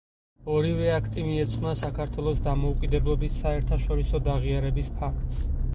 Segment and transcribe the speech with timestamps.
[0.53, 5.43] ორივე აქტი მიეძღვნა საქართველოს დამოუკიდებლობის საერთაშორისოდ აღიარების ფაქტს.